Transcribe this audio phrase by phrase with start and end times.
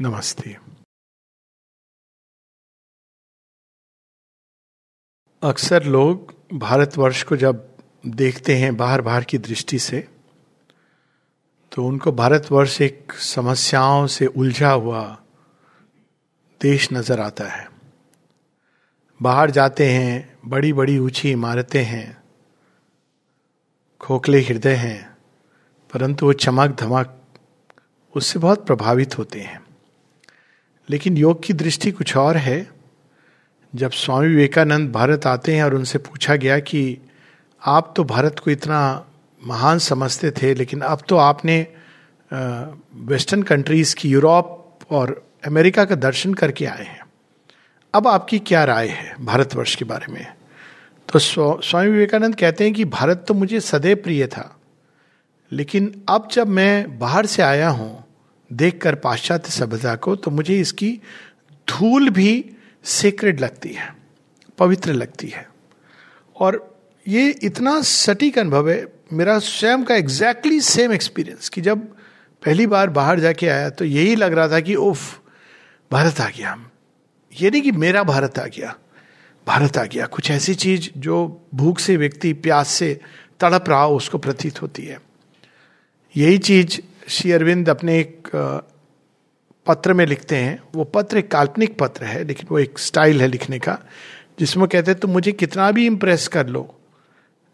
[0.00, 0.56] नमस्ते।
[5.42, 7.62] अक्सर लोग भारतवर्ष को जब
[8.06, 10.00] देखते हैं बाहर बाहर की दृष्टि से
[11.72, 15.02] तो उनको भारतवर्ष एक समस्याओं से उलझा हुआ
[16.60, 17.68] देश नज़र आता है।
[19.20, 22.22] बाहर जाते हैं बड़ी बड़ी ऊँची इमारतें हैं,
[24.00, 25.16] खोखले हृदय हैं,
[25.90, 27.20] परंतु वो चमक धमक
[28.14, 29.63] उससे बहुत प्रभावित होते हैं।
[30.88, 32.66] लेकिन योग की दृष्टि कुछ और है।
[33.72, 36.98] जब स्वामी विवेकानंद भारत आते हैं और उनसे पूछा गया कि
[37.62, 39.06] आप तो भारत को इतना
[39.42, 41.66] महान समझते थे, लेकिन अब तो आपने
[42.30, 47.00] वेस्टर्न कंट्रीज़ की, यूरोप और अमेरिका का दर्शन करके आए हैं।
[47.94, 50.26] अब आपकी क्या राय है भारतवर्ष के बारे में?
[51.08, 54.56] तो स्वामी विवेकानंद कहते हैं कि भारत तो मुझे सदैव प्रिय था,
[55.52, 58.03] लेकिन अब जब मैं बाहर से आया हूँ
[58.52, 61.00] देखकर पाश्चात्य सभ्यता को तो मुझे इसकी
[61.68, 62.50] धूल भी
[62.84, 63.96] सेक्रेड लगती है,
[64.58, 65.48] पवित्र लगती है।
[66.36, 71.78] और ये इतना सटीक अनुभव है, मेरा स्वयं का एग्जैक्टली सेम एक्सपीरियंस कि जब
[72.44, 75.20] पहली बार बाहर जाके आया तो यही लग रहा था कि, उफ,
[75.92, 76.70] भारत आ गया हम।
[77.40, 78.76] ये नहीं कि मेरा भारत आ गया,
[79.46, 83.00] भारत आ गया। कुछ ऐसी चीज़ जो भूख से व्यक्ति, प्यास से
[83.40, 85.00] तड़प रहा, उसको प्रतीत होती है।
[86.16, 88.23] यही चीज़ श्री अरविंद अपने एक
[89.66, 93.26] पत्र में लिखते हैं। वो पत्र एक काल्पनिक पत्र है, लेकिन वो एक स्टाइल है
[93.28, 93.78] लिखने का,
[94.38, 96.74] जिसमें कहते हैं, तुम मुझे कितना भी इम्प्रेस कर लो,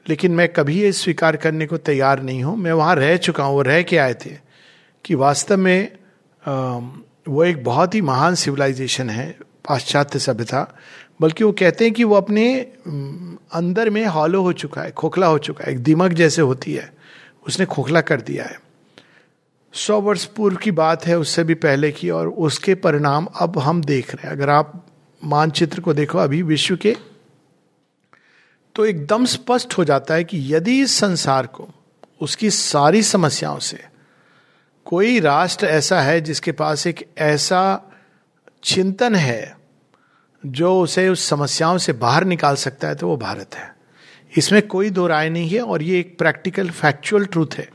[0.06, 3.54] लेकिन मैं कभी ये स्वीकार करने को तैयार नहीं हूँ। मैं वहाँ रह चुका हूँ,
[3.54, 4.30] वो रह के आए थे,
[5.04, 5.88] कि वास्तव में
[7.28, 9.28] वो एक बहुत ही महान सिविलाइजेशन है,
[9.68, 10.66] पाश्चात्य सभ्यता,
[11.20, 12.52] बल्कि वो कहते हैं कि वो अपने
[13.54, 16.92] अंदर में हॉलो हो चुका है, खोखला हो चुका है, एक दिमक जैसे होती है,
[17.46, 18.58] उसने खोखला कर दिया है।
[19.74, 23.82] सौ वर्ष पूर्व की बात है, उससे भी पहले की, और उसके परिणाम अब हम
[23.84, 24.86] देख रहे हैं। अगर आप
[25.22, 26.96] मानचित्र को देखो अभी विश्व के
[28.74, 31.68] तो एकदम स्पष्ट हो जाता है कि यदि इस संसार को,
[32.20, 33.78] उसकी सारी समस्याओं से,
[34.86, 37.80] कोई राष्ट्र ऐसा है जिसके पास एक ऐसा
[38.64, 39.56] चिंतन है,
[40.44, 43.74] जो उसे उस समस्याओं से बाहर निकाल सकता है तो वो भारत है।
[44.32, 47.68] इसमें कोई दो राय नहीं है, और ये एक प्रैक्टिकल फैक्चुअल ट्रूथ है।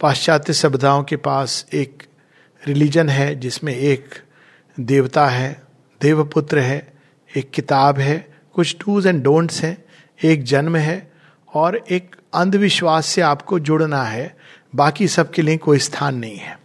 [0.00, 2.02] पाश्चात्य सभ्यताओं के पास एक
[2.66, 4.14] रिलीजन है, जिसमें एक
[4.80, 5.62] देवता है,
[6.00, 6.92] देवपुत्र है,
[7.36, 9.84] एक किताब है, कुछ डूज एंड डोंट्स हैं,
[10.24, 11.12] एक जन्म है,
[11.54, 14.36] और एक अंधविश्वास से आपको जुड़ना है,
[14.74, 16.58] बाकी सबके लिए कोई स्थान नहीं है।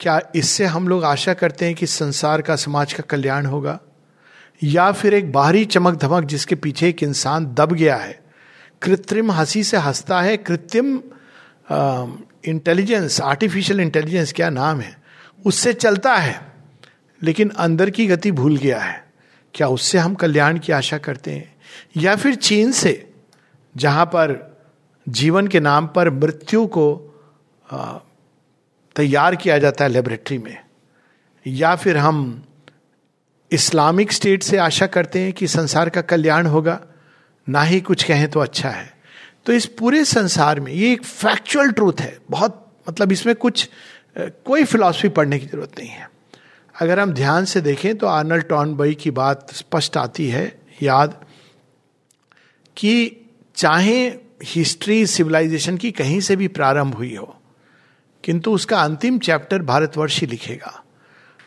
[0.00, 3.80] क्या इससे हम लोग आशा करते हैं कि संसार का, समाज का कल्याण होगा?
[4.62, 8.20] या फिर एक बाहरी चमक धमक जिसके पीछे एक इंसान दब गया है?
[8.82, 11.00] कृत्रिम हँसी से हंसता है, कृत्रिम
[12.44, 14.96] इंटेलिजेंस आर्टिफिशियल इंटेलिजेंस क्या नाम है?
[15.46, 16.40] उससे चलता है,
[17.22, 19.04] लेकिन अंदर की गति भूल गया है।
[19.54, 21.54] क्या उससे हम कल्याण की आशा करते हैं?
[21.96, 23.12] या फिर चीन से,
[23.76, 24.56] जहाँ पर
[25.08, 26.86] जीवन के नाम पर मृत्यु को
[28.96, 30.56] तैयार किया जाता है लेबोरेटरी में।
[31.46, 32.44] या फिर हम
[33.50, 36.80] इस्लामिक स्टेट से आशा करते हैं कि संसार का कल्याण होगा।
[37.48, 38.93] ना ही कुछ कहें तो अच्छा है।
[39.46, 43.68] तो इस पूरे संसार में ये एक फैक्चुअल ट्रूथ है। बहुत मतलब इसमें कुछ
[44.16, 46.08] कोई फिलॉसफी पढ़ने की ज़रूरत नहीं है।
[46.74, 50.44] अगर हम ध्यान से देखें तो आर्नल्ड टॉनबई की बात स्पष्ट आती है,
[50.82, 51.20] याद,
[52.76, 53.16] कि
[53.56, 54.00] चाहे
[54.44, 57.34] हिस्ट्री सिविलाइजेशन की कहीं से भी प्रारंभ हुई हो,
[58.24, 60.80] किंतु उसका अंतिम चैप्टर भारतवर्ष ही लिखेगा।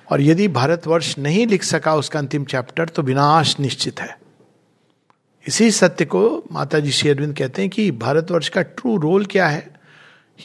[0.08, 4.18] और यदि भारतवर्ष नहीं लिख सका उसका अंतिम चैप्टर तो विनाश निश्चित है।
[5.48, 9.48] इसी सत्य को माता जी श्री अरविंद कहते हैं कि भारतवर्ष का ट्रू रोल क्या
[9.48, 9.74] है?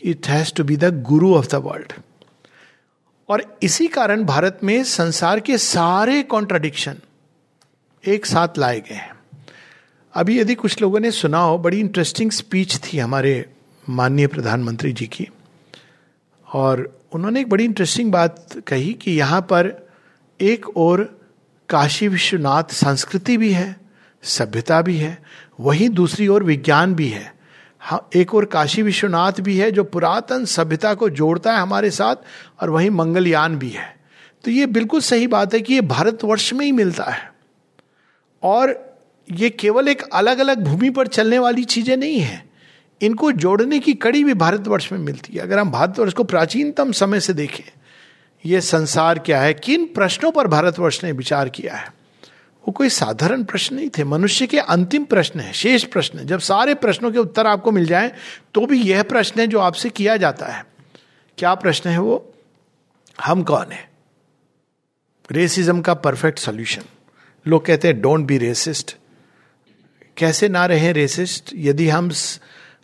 [0.05, 1.93] It has to be the guru of the world
[3.29, 6.97] और इसी कारण भारत में संसार के सारे कॉन्ट्राडिक्शन
[8.07, 9.15] एक साथ लाए गए हैं।
[10.15, 13.53] अभी यदि कुछ लोगों ने सुना हो, बड़ी इंटरेस्टिंग स्पीच थी हमारे
[13.89, 15.29] माननीय प्रधानमंत्री जी की।
[16.53, 19.91] और उन्होंने एक बड़ी इंटरेस्टिंग बात कही कि यहाँ पर
[20.41, 21.21] एक और
[21.69, 23.82] काशी विश्वनाथ संस्कृति भी है।
[24.23, 25.23] सभ्यता भी है,
[25.61, 27.35] वहीं दूसरी ओर विज्ञान भी है।
[27.81, 32.17] हाँ एक और काशी विश्वनाथ भी है, जो पुरातन सभ्यता को जोड़ता है हमारे साथ,
[32.61, 33.97] और वहीं मंगलयान भी है।
[34.45, 37.33] तो ये बिल्कुल सही बात है कि ये भारतवर्ष में ही मिलता है।
[38.43, 38.97] और
[39.33, 42.47] ये केवल एक अलग अलग भूमि पर चलने वाली चीज़ें नहीं है।
[43.01, 47.21] इनको जोड़ने की कड़ी भी भारतवर्ष में मिलती है। अगर हम भारतवर्ष को प्राचीनतम समय
[47.21, 47.65] से देखें
[48.47, 52.02] यह संसार क्या है, किन प्रश्नों पर भारतवर्ष ने विचार किया है?
[52.65, 56.41] वो कोई साधारण प्रश्न नहीं थे। मनुष्य के अंतिम प्रश्न है, शेष प्रश्न है। जब
[56.41, 58.13] सारे प्रश्नों के उत्तर आपको मिल जाए
[58.55, 60.65] तो भी यह प्रश्न है जो आपसे किया जाता है।
[61.39, 62.35] क्या प्रश्न है वो?
[63.19, 63.89] हम कौन है?
[65.31, 66.83] रेसिज्म का परफेक्ट सॉल्यूशन।
[67.47, 68.97] लोग कहते हैं डोंट बी रेसिस्ट
[70.17, 72.11] कैसे ना रहे रेसिस्ट यदि हम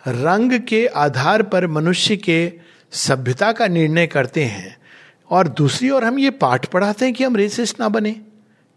[0.04, 2.52] रंग के आधार पर मनुष्य के
[2.92, 4.76] सभ्यता का निर्णय करते हैं,
[5.30, 8.20] और दूसरी ओर हम ये पाठ पढ़ाते हैं कि हम रेसिस्ट ना बने।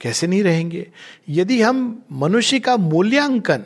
[0.02, 0.92] कैसे नहीं रहेंगे?
[1.30, 3.64] यदि हम मनुष्य का मूल्यांकन,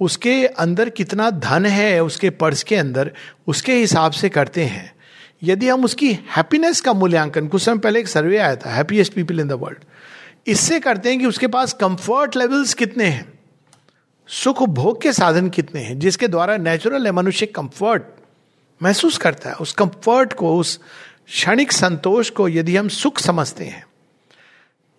[0.00, 3.12] उसके अंदर कितना धन है, उसके पर्स के अंदर,
[3.46, 4.92] उसके हिसाब से करते हैं,
[5.42, 9.40] यदि हम उसकी हैप्पीनेस का मूल्यांकन, कुछ समय पहले एक सर्वे आया था happiest people
[9.40, 9.78] in the world
[10.46, 13.38] इससे करते हैं कि उसके पास कंफर्ट लेवल्स कितने हैं?
[14.28, 18.02] सुख भोग के साधन कितने हैं, जिसके द्वारा नेचुरल है, मनुष्य कंफर्ट
[18.82, 20.80] महसूस करता है, उस कंफर्ट को, उस
[21.26, 23.87] क्षणिक संतोष को यदि हम सुख समझते हैं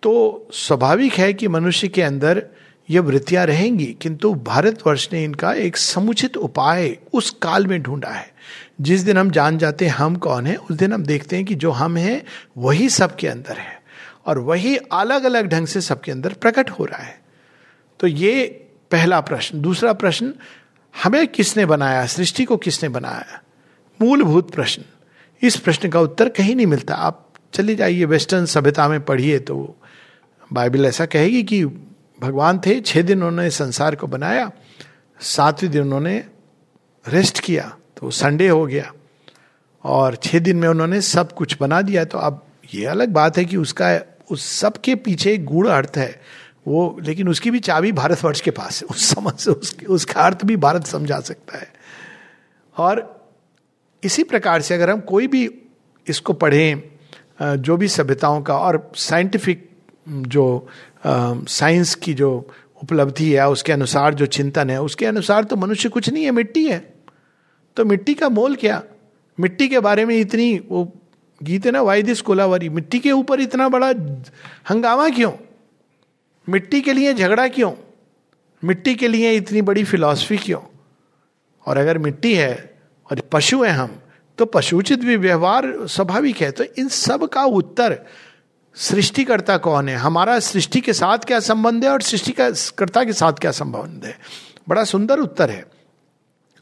[0.02, 2.46] तो स्वाभाविक है कि मनुष्य के अंदर
[2.90, 8.32] ये वृत्तियाँ रहेंगी, किंतु भारतवर्ष ने इनका एक समुचित उपाय उस काल में ढूंढा है।
[8.80, 11.54] जिस दिन हम जान जाते हैं हम कौन है, उस दिन हम देखते हैं कि
[11.54, 12.22] जो हम हैं,
[12.58, 13.82] वही सबके अंदर है
[14.26, 17.20] और वही अलग अलग ढंग से सबके अंदर प्रकट हो रहा है।
[18.00, 18.46] तो ये
[18.90, 20.34] पहला प्रश्न। दूसरा प्रश्न,
[21.02, 23.42] हमें किसने बनाया, सृष्टि को किसने बनाया?
[24.02, 24.82] मूलभूत प्रश्न।
[25.42, 29.76] इस प्रश्न का उत्तर कहीं नहीं मिलता। आप चले जाइए वेस्टर्न सभ्यता में पढ़िए तो
[30.52, 31.64] बाइबल ऐसा कहेगी कि
[32.20, 34.50] भगवान थे, छह दिन उन्होंने संसार को बनाया,
[35.20, 36.24] सातवें दिन उन्होंने
[37.08, 38.92] रेस्ट किया तो संडे हो गया।
[39.84, 43.44] और छह दिन में उन्होंने सब कुछ बना दिया। तो अब ये अलग बात है
[43.44, 44.00] कि उसका,
[44.30, 46.20] उस सब के पीछे गूढ़ अर्थ है।
[46.68, 50.44] वो, लेकिन उसकी भी चाबी भारतवर्ष के पास है। उस समझ से उसके, उसका अर्थ
[50.44, 51.72] भी भारत समझा सकता है।
[52.76, 53.20] और
[54.04, 55.50] इसी प्रकार से अगर हम कोई भी
[56.08, 56.82] इसको पढ़ें
[57.62, 59.69] जो भी सभ्यताओं का और साइंटिफिक
[60.10, 62.30] जो साइंस की जो
[62.82, 66.66] उपलब्धि है, उसके अनुसार जो चिंतन है, उसके अनुसार तो मनुष्य कुछ नहीं है, मिट्टी
[66.66, 66.78] है।
[67.76, 68.82] तो मिट्टी का मोल क्या?
[69.38, 70.84] मिट्टी के बारे में इतनी वो
[71.40, 73.88] गीत है ना, वाई दिस कोलावरी मिट्टी के ऊपर इतना बड़ा
[74.70, 75.32] हंगामा क्यों?
[76.48, 77.72] मिट्टी के लिए झगड़ा क्यों?
[78.62, 80.60] मिट्टी के लिए इतनी बड़ी फिलॉसफी क्यों?
[81.66, 82.78] और अगर मिट्टी है
[83.10, 83.98] और पशु हैं हम
[84.38, 87.98] तो पशुचित भी व्यवहार स्वाभाविक है। तो इन सब का उत्तर
[88.76, 89.96] सृष्टिकर्ता कौन है?
[89.96, 94.04] हमारा सृष्टि के साथ क्या संबंध है और सृष्टि का कर्ता के साथ क्या संबंध
[94.04, 94.18] है?
[94.68, 95.64] बड़ा सुंदर उत्तर है।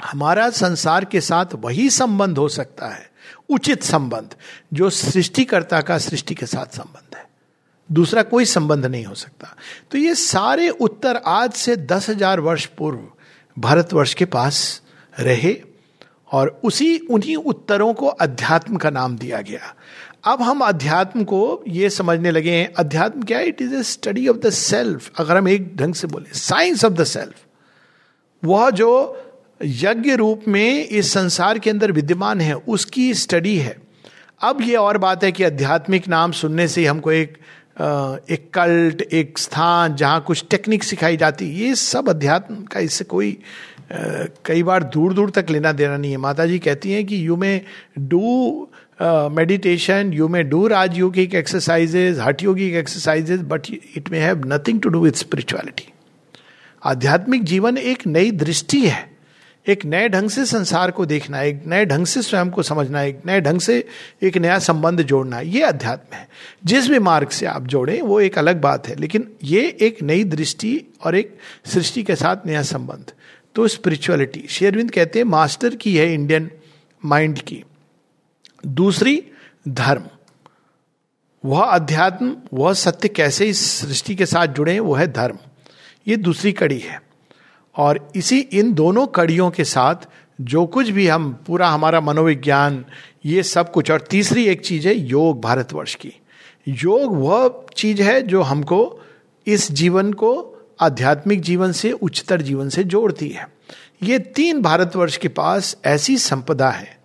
[0.02, 3.10] हमारा संसार के साथ वही संबंध हो सकता है,
[3.48, 4.34] उचित संबंध,
[4.72, 7.26] जो सृष्टिकर्ता का सृष्टि के साथ संबंध है।
[7.92, 9.56] दूसरा कोई संबंध नहीं हो सकता।
[9.90, 13.00] तो ये सारे उत्तर आज से दस हज़ार वर्ष पूर्व
[13.56, 14.82] भारतवर्ष के पास
[15.20, 15.56] रहे
[16.32, 19.74] और उसी, उन्हीं उत्तरों को अध्यात्म का नाम दिया गया।
[20.28, 23.46] अब हम अध्यात्म को ये समझने लगे हैं, अध्यात्म क्या है?
[23.48, 26.92] It is a study of the self अगर हम एक ढंग से बोले साइंस ऑफ़
[26.92, 27.34] द सेल्फ
[28.42, 28.90] वह जो
[29.60, 33.76] यज्ञ रूप में इस संसार के अंदर विद्यमान है, उसकी स्टडी है।
[34.40, 37.38] अब ये और बात है कि आध्यात्मिक नाम सुनने से हमको एक
[37.80, 43.36] एक कल्ट एक स्थान, जहाँ कुछ टेक्निक सिखाई जाती ये सब अध्यात्म का इससे कोई
[43.92, 47.36] कई बार दूर दूर तक लेना देना नहीं है। माता जी कहती हैं कि you
[47.36, 47.60] may
[47.98, 48.68] do
[49.00, 54.88] meditation you may do राजयोगिक exercises hatha yogic exercises but it may have nothing to
[54.88, 55.92] do with spirituality
[56.82, 59.06] आध्यात्मिक जीवन एक नई दृष्टि है
[59.66, 63.20] एक नए ढंग से संसार को देखना एक नए ढंग से स्वयं को समझना एक
[63.26, 63.84] नए ढंग से
[64.22, 66.28] एक नया संबंध जोड़ना ये अध्यात्म है
[66.64, 70.24] जिस भी मार्ग से आप जोड़ें वो एक अलग बात है लेकिन ये एक नई
[70.26, 70.72] दृष्टि
[71.06, 71.36] और एक
[71.66, 73.12] सृष्टि के साथ नया संबंध
[73.54, 76.50] तो स्पिरिचुअलिटी शेरविंद कहते हैं मास्टर की है इंडियन
[77.02, 77.64] माइंड की
[78.66, 79.24] दूसरी,
[79.68, 80.02] धर्म।
[81.44, 85.38] वह अध्यात्म, वह सत्य कैसे इस सृष्टि के साथ जुड़े वो है धर्म।
[86.08, 87.02] ये दूसरी कड़ी है।
[87.76, 89.94] और इसी, इन दोनों कड़ियों के साथ
[90.40, 92.84] जो कुछ भी हम, पूरा हमारा मनोविज्ञान,
[93.24, 96.12] ये सब कुछ, और तीसरी एक चीज़ है, योग भारतवर्ष की।
[96.68, 99.00] योग वह चीज़ है जो हमको
[99.46, 103.48] इस जीवन को आध्यात्मिक जीवन से, उच्चतर जीवन से जोड़ती है।
[104.02, 106.97] ये तीन भारतवर्ष के पास ऐसी संपदा है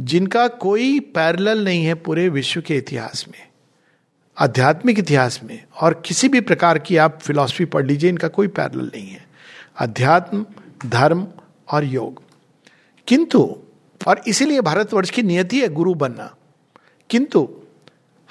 [0.00, 3.48] जिनका कोई पैरल नहीं है पूरे विश्व के इतिहास में,
[4.38, 8.90] आध्यात्मिक इतिहास में, और किसी भी प्रकार की आप फिलॉसफी पढ़ लीजिए, इनका कोई पैरल
[8.94, 9.26] नहीं है।
[9.78, 10.46] अध्यात्म,
[10.86, 11.28] धर्म
[11.70, 12.22] और योग।
[13.06, 13.58] किंतु,
[14.06, 16.34] और इसीलिए भारतवर्ष की नियति है गुरु बनना।
[17.10, 17.60] किंतु,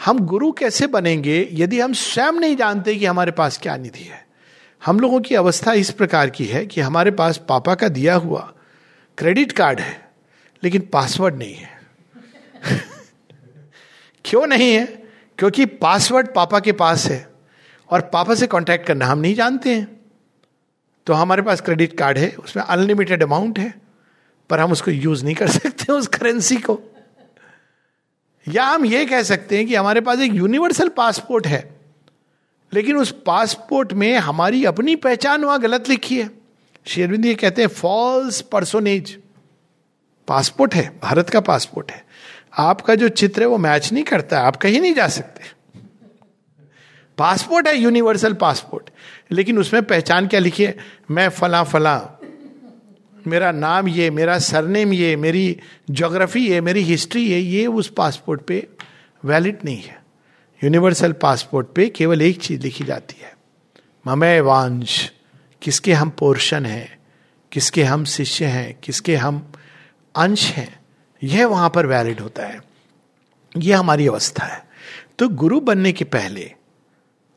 [0.05, 4.27] हम गुरु कैसे बनेंगे, यदि हम स्वयं नहीं जानते कि हमारे पास क्या निधि है?
[4.86, 8.53] हम लोगों की अवस्था इस प्रकार की है कि हमारे पास पापा का दिया हुआ
[9.17, 10.05] क्रेडिट कार्ड है।
[10.65, 11.79] लेकिन पासवर्ड नहीं है।
[14.25, 14.86] क्यों नहीं है?
[15.38, 17.29] क्योंकि पासवर्ड पापा के पास है
[17.89, 20.01] और पापा से कांटेक्ट करना हम नहीं जानते हैं।
[21.05, 23.74] तो हमारे पास क्रेडिट कार्ड है, उसमें अनलिमिटेड अमाउंट है,
[24.50, 26.79] पर हम उसको यूज़ नहीं कर सकते उस करेंसी को।
[28.48, 31.79] या हम ये कह सकते हैं कि हमारे पास एक यूनिवर्सल पासपोर्ट है,
[32.74, 36.29] लेकिन उस पासपोर्ट में हमारी अपनी पहचान वहाँ गलत लिखी है।
[36.86, 39.17] शेरविंद ये कहते हैं फॉल्स पर्सोनेज
[40.27, 42.05] पासपोर्ट है, भारत का पासपोर्ट है।
[42.58, 45.41] आपका जो चित्र है वो मैच नहीं करता, आप कहीं नहीं जा सकते।
[47.17, 48.89] पासपोर्ट है, यूनिवर्सल पासपोर्ट।
[49.32, 50.77] लेकिन उसमें पहचान क्या लिखिए?
[51.12, 52.08] मैं फला फला।
[53.27, 58.41] मेरा नाम ये, मेरा सरनेम ये, मेरी जोग्राफी ये, मेरी हिस्ट्री ये ये उस पासपोर्ट
[58.41, 58.67] पे
[59.25, 60.03] वैलिड नहीं है।
[60.63, 63.38] यूनिवर्सल पासपोर्ट पे केवल एक चीज़ लिखी जाती है।
[64.08, 65.12] ममय वांश
[65.62, 67.00] किसके हम पोर्शन हैं?
[67.51, 68.79] किसके हम शिष्य हैं?
[68.84, 69.51] किसके हम
[70.15, 70.79] अंश हैं,
[71.22, 72.62] यह वहाँ पर वैलिड होता है।
[73.57, 74.63] यह हमारी अवस्था है।
[75.19, 76.51] तो गुरु बनने के पहले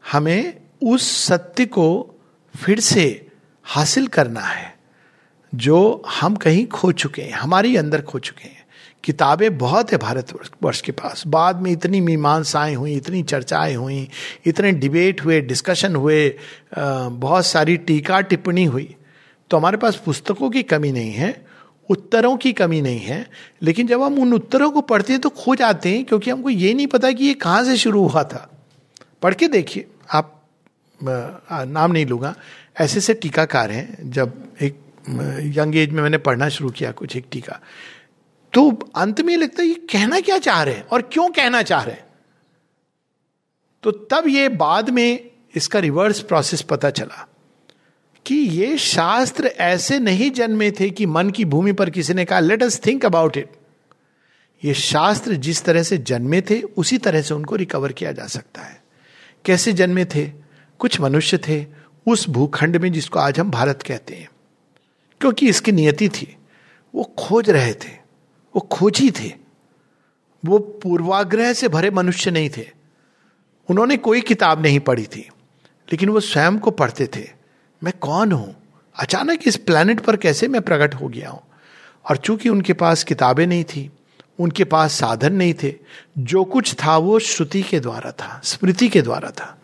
[0.05, 0.55] हमें
[0.85, 2.15] उस सत्य को
[2.55, 3.27] फिर से
[3.67, 4.77] हासिल करना है,
[5.55, 8.67] जो हम कहीं खो चुके हैं, हमारी अंदर खो चुके हैं।
[9.05, 10.33] किताबें बहुत है भारत
[10.63, 14.09] वर्ष के पास। बाद में इतनी मीमांसाएँ हुई, इतनी चर्चाएँ हुई,
[14.47, 16.35] इतने डिबेट हुए डिस्कशन हुए
[16.79, 18.95] बहुत सारी टीका टिप्पणी हुई।
[19.51, 21.48] तो हमारे पास पुस्तकों की कमी नहीं है
[21.89, 23.27] उत्तरों की कमी नहीं है।
[23.63, 26.73] लेकिन जब हम उन उत्तरों को पढ़ते हैं तो खो जाते हैं क्योंकि हमको ये
[26.75, 28.49] नहीं पता कि ये कहाँ से शुरू हुआ था।
[29.23, 30.35] पढ़ के देखिए, आप
[31.01, 32.35] नाम नहीं लूँगा।
[32.81, 34.81] ऐसे से टीकाकार हैं, जब एक
[35.57, 37.61] यंग एज में मैंने पढ़ना शुरू किया कुछ एक टीका।
[38.53, 41.83] तो अंत में लगता है, ये कहना क्या चाह रहे हैं और क्यों कहना चाह
[41.83, 42.07] रहे हैं?
[43.83, 47.27] तो तब ये बाद में इसका रिवर्स प्रोसेस पता चला।
[48.27, 52.41] कि ये शास्त्र ऐसे नहीं जन्मे थे कि मन की भूमि पर किसी ने कहा
[52.41, 53.49] let us think about it
[54.65, 58.63] ये शास्त्र जिस तरह से जन्मे थे, उसी तरह से उनको रिकवर किया जा सकता
[58.63, 58.83] है।
[59.45, 60.33] कैसे जन्मे थे?
[60.79, 61.67] कुछ मनुष्य थे
[62.07, 64.29] उस भूखंड में जिसको आज हम भारत कहते हैं।
[65.21, 66.37] क्योंकि इसकी नियति थी।
[66.95, 67.91] वो खोज रहे थे।
[68.57, 69.33] वो खोजी थे।
[70.45, 72.71] वो पूर्वाग्रह से भरे मनुष्य नहीं थे।
[73.71, 75.21] उन्होंने कोई किताब नहीं पढ़ी थी,
[75.93, 77.38] लेकिन वो स्वयं को पढ़ते थे।
[77.85, 78.57] मैं कौन हूँ?
[78.97, 81.43] अचानक इस प्लेनेट पर कैसे मैं प्रकट हो गया हूँ?
[82.11, 83.91] और चूँकि उनके पास किताबें नहीं थी,
[84.41, 85.75] उनके पास साधन नहीं थे,
[86.19, 89.61] जो कुछ था वो श्रुति के द्वारा था, स्मृति के द्वारा था।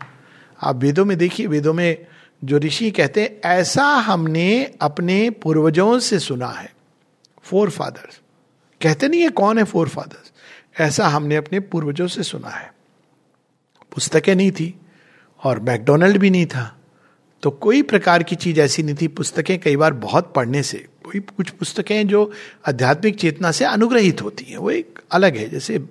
[0.62, 2.06] आप वेदों में देखिए, वेदों में
[2.44, 6.74] जो ऋषि कहते हैं, ऐसा हमने अपने पूर्वजों से सुना है
[7.42, 8.20] फोर फादर्स
[8.82, 10.32] कहते नहीं है कौन है फोर फादर्स
[10.80, 12.74] ऐसा हमने अपने पूर्वजों से सुना है।
[13.94, 14.80] पुस्तकें नहीं थी
[15.44, 16.78] और मैकडोनल्ड भी नहीं था।
[17.44, 21.20] तो कोई प्रकार की चीज़ ऐसी नहीं थी। पुस्तकें कई बार बहुत पढ़ने से, कोई
[21.20, 22.32] कुछ पुस्तकें जो
[22.68, 25.84] आध्यात्मिक चेतना से अनुग्रहित होती हैं। वो एक अलग है, जैसे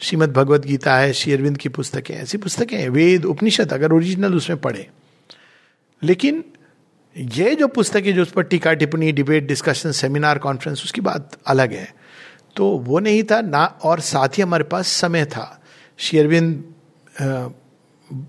[0.00, 4.58] श्रीमद भगवत गीता है शेरविंद की पुस्तकें, ऐसी पुस्तकें हैं। वेद, उपनिषद, अगर ओरिजिनल उसमें
[4.58, 4.88] पढ़े।
[6.02, 6.44] लेकिन
[7.16, 11.72] ये जो पुस्तकें जो उस पर टीका, टिप्पणी डिबेट डिस्कशन सेमिनार कॉन्फ्रेंस उसकी बात अलग
[11.72, 11.94] है।
[12.56, 15.62] तो वो नहीं था, ना, और साथ ही हमारे पास समय था।
[15.98, 16.64] शेरविंद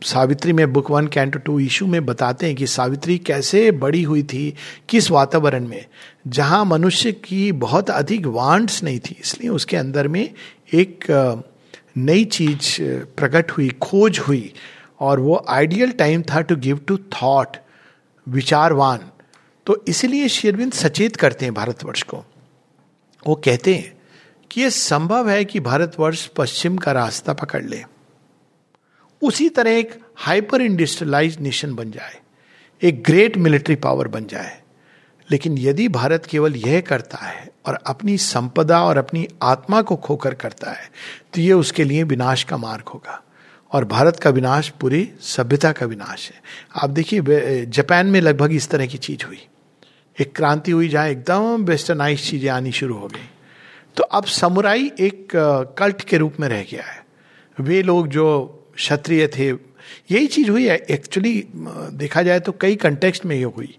[0.03, 4.23] सावित्री में book one canto two issue में बताते हैं कि सावित्री कैसे बड़ी हुई
[4.23, 4.53] थी
[4.89, 5.85] किस वातावरण में,
[6.27, 10.29] जहाँ मनुष्य की बहुत अधिक वांट्स नहीं थी, इसलिए उसके अंदर में
[10.73, 11.43] एक
[11.97, 12.81] नई चीज़
[13.17, 14.53] प्रकट हुई, खोज हुई,
[14.99, 17.57] और वो आइडियल टाइम था टू गिव टू थॉट,
[18.27, 18.99] विचारवान।
[19.67, 22.23] तो इसलिए शेरविंद सचेत करते हैं भारतवर्ष को।
[23.23, 23.93] वो कहते हैं
[24.51, 27.83] कि यह संभव है कि भारतवर्ष पश्चिम का रास्ता पकड़ ले।
[29.23, 32.19] उसी तरह एक हाइपर इंडस्ट्रियलाइज नेशन बन जाए,
[32.81, 34.61] एक ग्रेट मिलिट्री पावर बन जाए।
[35.29, 40.33] लेकिन यदि भारत केवल यह करता है और अपनी संपदा और अपनी आत्मा को खोकर
[40.35, 40.89] करता है
[41.33, 43.21] तो यह उसके लिए विनाश का मार्ग होगा।
[43.71, 46.41] और भारत का विनाश, पूरी सभ्यता का विनाश है।
[46.75, 49.39] आप देखिए जापान में लगभग इस तरह की चीज़ हुई।
[50.17, 53.29] एक क्रांति हुई जहाँ एकदम वेस्टर्नाइज चीज़ें आनी शुरू हो गई।
[53.97, 55.31] तो अब समुराई एक
[55.77, 57.01] कल्ट के रूप में रह गया है।
[57.57, 58.27] वे लोग जो
[58.75, 59.49] क्षत्रिय थे।
[60.11, 63.77] यही चीज़ हुई है। एक्चुअली देखा जाए तो कई कंटेक्स्ट में ये हुई।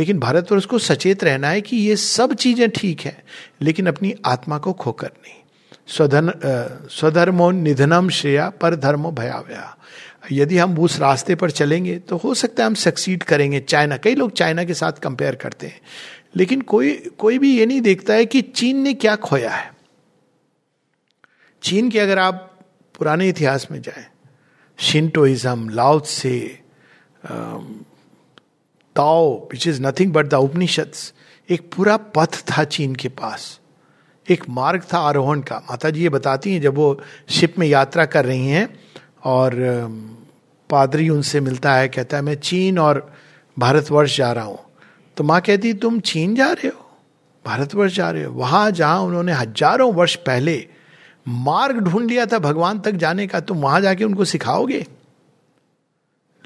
[0.00, 3.16] लेकिन भारतवर्ष को सचेत रहना है कि ये सब चीज़ें ठीक है,
[3.62, 5.34] लेकिन अपनी आत्मा को खोकर नहीं।
[5.86, 6.30] स्वधन
[6.90, 9.76] स्वधर्मो निधनम श्रेया पर धर्मो भयावया।
[10.32, 14.14] यदि हम उस रास्ते पर चलेंगे तो हो सकता है हम सक्सीड करेंगे। चाइना, कई
[14.14, 15.80] लोग चाइना के साथ कंपेयर करते हैं।
[16.36, 19.70] लेकिन कोई कोई भी ये नहीं देखता है कि चीन ने क्या खोया है।
[21.62, 22.48] चीन के अगर आप
[22.94, 24.06] पुराने इतिहास में जाए
[24.78, 26.38] शिंटोइज्म लाउथ से
[28.96, 31.12] Tao which is nothing but the Upanishads
[31.48, 33.58] एक पूरा पथ था चीन के पास।
[34.26, 38.04] एक मार्ग था आरोहण का। माता जी ये बताती हैं, जब वो शिप में यात्रा
[38.06, 38.68] कर रही हैं
[39.24, 39.54] और
[40.70, 43.10] पादरी उनसे मिलता है, कहता है, मैं चीन और
[43.56, 44.58] भारतवर्ष जा रहा हूँ।
[45.16, 46.90] तो माँ कहती तुम चीन जा रहे हो?
[47.44, 48.32] भारतवर्ष जा रहे हो?
[48.32, 50.56] वहाँ जहाँ उन्होंने हज़ारों वर्ष पहले
[51.28, 54.86] मार्ग ढूंढ लिया था भगवान तक जाने का, तुम वहाँ जाके उनको सिखाओगे?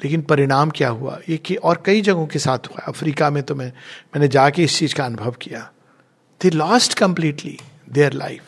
[0.04, 1.18] लेकिन परिणाम क्या हुआ?
[1.28, 3.66] ये कि और कई जगहों के साथ हुआ। अफ्रीका में तो मैं,
[4.16, 5.72] मैंने जाके इस चीज़ का अनुभव किया।
[6.42, 7.58] They lost completely
[7.92, 8.42] their life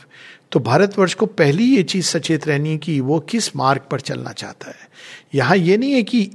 [0.53, 4.33] तो भारतवर्ष को पहली ये चीज़ सचेत रहनी है कि वो किस मार्ग पर चलना
[4.33, 4.91] चाहता है।
[5.35, 6.31] यहाँ ये नहीं है कि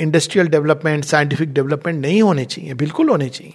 [0.00, 3.54] इंडस्ट्रियल डेवलपमेंट साइंटिफिक डेवलपमेंट नहीं होने चाहिए। बिल्कुल होने चाहिए।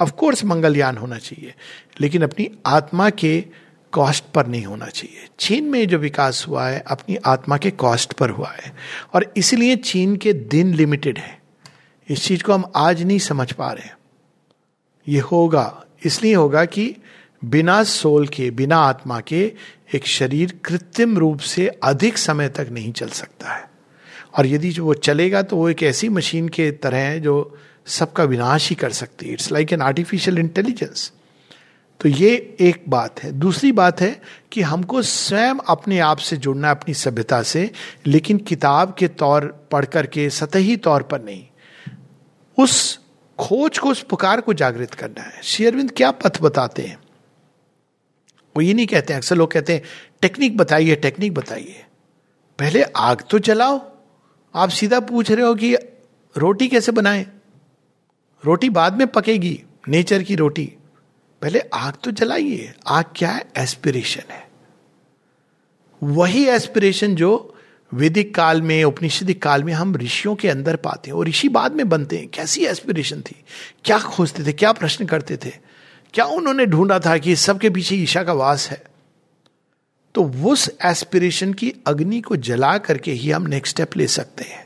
[0.00, 1.54] ऑफकोर्स मंगलयान होना चाहिए।
[2.00, 3.44] लेकिन अपनी आत्मा के
[3.94, 8.12] कॉस्ट पर नहीं होना चाहिए। चीन में जो विकास हुआ है, अपनी आत्मा के कॉस्ट
[8.12, 8.72] पर हुआ है।
[9.14, 11.38] और इसलिए चीन के दिन लिमिटेड है।
[12.08, 13.88] इस चीज़ को हम आज नहीं समझ पा रहे
[15.08, 16.94] ये होगा, इसलिए होगा कि
[17.44, 19.52] बिना सोल के, बिना आत्मा के
[19.94, 23.68] एक शरीर कृत्रिम रूप से अधिक समय तक नहीं चल सकता है।
[24.38, 28.24] और यदि जो वो चलेगा तो वो एक ऐसी मशीन के तरह है जो सबका
[28.24, 31.12] विनाश ही कर सकती है। It's like an artificial intelligence
[32.04, 36.70] तो ये एक बात है। दूसरी बात है कि हमको स्वयं अपने आप से जुड़ना
[36.70, 37.70] अपनी सभ्यता से,
[38.06, 41.46] लेकिन किताब के तौर पढ़ करके सतही तौर पर नहीं।
[42.58, 43.00] उस
[43.38, 46.98] खोज को, उस पुकार को जागृत करना है। शेयरविंद क्या पथ बताते हैं?
[48.56, 49.82] वो ये नहीं कहते हैं, अक्सर लोग कहते हैं,
[50.20, 51.84] टेक्निक बताइए टेक्निक बताइए।
[52.58, 53.92] पहले आग तो जलाओ।
[54.54, 55.74] आप सीधा पूछ रहे हो कि
[56.36, 57.26] रोटी कैसे बनाए?
[58.44, 60.72] रोटी बाद में पकेगी, नेचर की रोटी।
[61.44, 63.46] पहले आग तो जलाइए। आग क्या है?
[63.56, 64.48] एस्पिरेशन है।
[66.02, 67.58] वही एस्पिरेशन जो
[67.94, 71.72] वैदिक काल में, उपनिषदिक काल में हम ऋषियों के अंदर पाते हैं। और ऋषि बाद
[71.72, 73.44] में बनते हैं। कैसी एस्पिरेशन थी?
[73.84, 74.52] क्या खोजते थे?
[74.52, 75.52] क्या प्रश्न करते थे?
[76.14, 78.84] क्या उन्होंने ढूंढा था कि सबके पीछे ईशा का वास है?
[80.14, 84.63] तो उस एस्पिरेशन की अग्नि को जला करके ही हम नेक्स्ट स्टेप ले सकते हैं।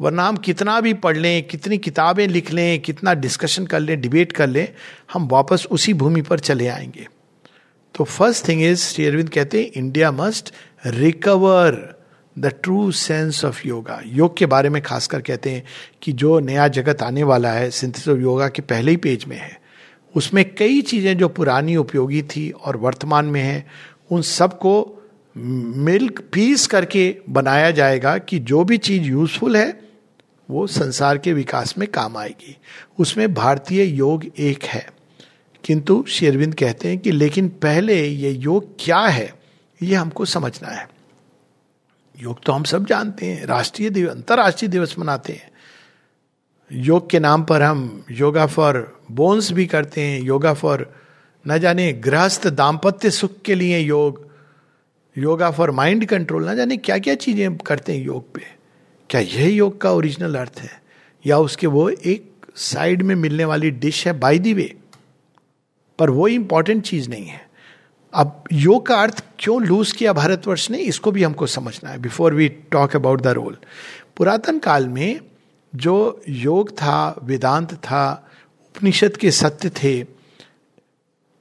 [0.00, 4.32] वरना हम कितना भी पढ़ लें, कितनी किताबें लिख लें, कितना डिस्कशन कर लें डिबेट
[4.32, 4.68] कर लें,
[5.12, 7.08] हम वापस उसी भूमि पर चले आएँगे।
[7.94, 10.54] तो first thing is Shri Aurobindo कहते हैं India must
[10.86, 11.96] recover
[12.38, 15.62] the true sense of yoga योग के बारे में खासकर कहते हैं
[16.02, 19.36] कि जो नया जगत आने वाला है सिंथिस ऑफ़ योगा के पहले ही पेज में
[19.36, 19.60] है।
[20.14, 23.66] उसमें कई चीज़ें जो पुरानी उपयोगी थी और वर्तमान में है,
[24.10, 25.02] उन सबको
[25.36, 29.85] मिल्क पीस करके बनाया जाएगा कि जो भी चीज़ यूजफुल है
[30.50, 32.56] वो संसार के विकास में काम आएगी।
[32.98, 34.96] उसमें भारतीय योग एक है।
[35.64, 39.34] किंतु शेरविंद कहते हैं कि लेकिन पहले ये योग क्या है,
[39.82, 40.88] ये हमको समझना है।
[42.20, 45.50] योग तो हम सब जानते हैं, राष्ट्रीय दिवस अंतर्राष्ट्रीय दिवस मनाते हैं।
[46.72, 50.94] योग के नाम पर हम योगा फॉर बोन्स भी करते हैं, योगा फॉर
[51.48, 54.26] न जाने गृहस्थ दाम्पत्य सुख के लिए योग,
[55.18, 58.55] योगा फॉर माइंड कंट्रोल, ना जाने क्या क्या चीज़ें करते हैं योग पे।
[59.10, 60.82] क्या यह योग का ओरिजिनल अर्थ है?
[61.26, 64.74] या उसके वो एक साइड में मिलने वाली डिश है बाई दी वे
[65.98, 67.48] पर वो इंपॉर्टेंट चीज़ नहीं है।
[68.14, 72.34] अब योग का अर्थ क्यों लूज किया भारतवर्ष ने, इसको भी हमको समझना है before
[72.34, 73.56] we talk about the role
[74.16, 75.20] पुरातन काल में
[75.74, 78.28] जो योग था, वेदांत था,
[78.76, 79.94] उपनिषद के सत्य थे,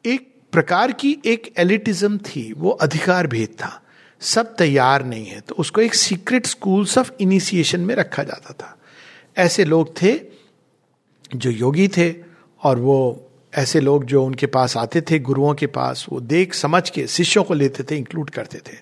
[0.06, 3.82] एक प्रकार की एक एलिटिज्म थी, वो अधिकार भेद था।
[4.22, 8.78] सब तैयार नहीं है तो उसको एक सीक्रेट स्कूल्स ऑफ़ इनिशिएशन में रखा जाता था।
[9.38, 10.36] ऐसे लोग थे
[11.36, 12.16] जो योगी थे,
[12.64, 16.90] और वो ऐसे लोग जो उनके पास आते थे, गुरुओं के पास, वो देख समझ
[16.90, 18.78] के शिष्यों को लेते थे इंक्लूड करते थे,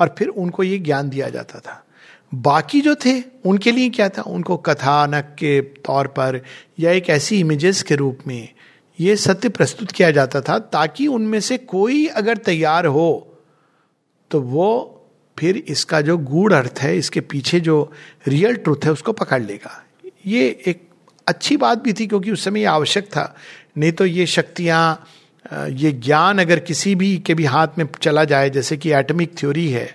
[0.00, 1.86] और फिर उनको ये ज्ञान दिया जाता था।
[2.34, 4.22] बाकी जो थे, उनके लिए क्या था?
[4.22, 6.40] उनको कथानक के तौर पर,
[6.78, 8.48] या एक ऐसी इमेजेस के रूप में,
[9.00, 13.25] ये सत्य प्रस्तुत किया जाता था, ताकि उनमें से कोई अगर तैयार हो
[14.30, 14.92] तो वो
[15.36, 17.92] फिर इसका जो गूढ़ अर्थ है, इसके पीछे जो
[18.28, 19.82] रियल ट्रूथ है, उसको पकड़ लेगा।
[20.26, 20.82] ये एक
[21.26, 23.34] अच्छी बात भी थी क्योंकि उस समय ये आवश्यक था।
[23.78, 25.06] नहीं तो ये शक्तियाँ
[25.52, 29.68] ये ज्ञान अगर किसी भी के भी हाथ में चला जाए, जैसे कि एटमिक थ्योरी
[29.68, 29.88] है,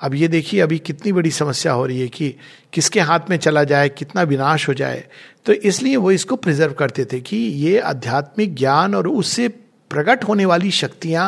[0.00, 2.34] अब ये देखिए अभी कितनी बड़ी समस्या हो रही है कि
[2.72, 5.04] किसके हाथ में चला जाए, कितना विनाश हो जाए।
[5.46, 9.48] तो इसलिए वो इसको प्रिजर्व करते थे कि ये आध्यात्मिक ज्ञान और उससे
[9.90, 11.26] प्रकट होने वाली शक्तियाँ